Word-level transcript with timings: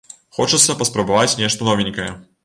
Хочацца 0.37 0.75
паспрабаваць 0.79 1.37
нешта 1.41 1.67
новенькае! 1.69 2.09